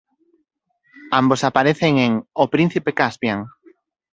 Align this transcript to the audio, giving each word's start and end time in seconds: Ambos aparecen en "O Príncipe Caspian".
Ambos 1.11 1.43
aparecen 1.43 1.99
en 1.99 2.11
"O 2.41 2.49
Príncipe 2.49 2.91
Caspian". 2.91 3.45